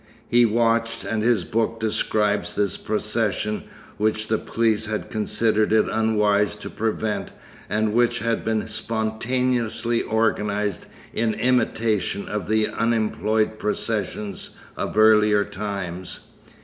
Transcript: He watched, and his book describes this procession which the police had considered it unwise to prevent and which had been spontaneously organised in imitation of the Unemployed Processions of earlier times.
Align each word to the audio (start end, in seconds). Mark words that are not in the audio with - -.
He 0.27 0.47
watched, 0.47 1.03
and 1.03 1.21
his 1.21 1.43
book 1.43 1.79
describes 1.79 2.55
this 2.55 2.75
procession 2.75 3.65
which 3.97 4.29
the 4.29 4.39
police 4.39 4.87
had 4.87 5.11
considered 5.11 5.71
it 5.71 5.85
unwise 5.91 6.55
to 6.55 6.71
prevent 6.71 7.29
and 7.69 7.93
which 7.93 8.17
had 8.17 8.43
been 8.43 8.65
spontaneously 8.67 10.03
organised 10.03 10.87
in 11.13 11.35
imitation 11.35 12.27
of 12.27 12.47
the 12.47 12.67
Unemployed 12.67 13.59
Processions 13.59 14.55
of 14.75 14.97
earlier 14.97 15.45
times. 15.45 16.21